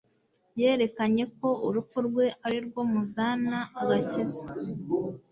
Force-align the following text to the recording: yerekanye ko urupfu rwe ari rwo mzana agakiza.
yerekanye 0.59 1.23
ko 1.37 1.49
urupfu 1.67 1.97
rwe 2.07 2.25
ari 2.45 2.59
rwo 2.67 2.81
mzana 2.95 3.57
agakiza. 3.81 4.45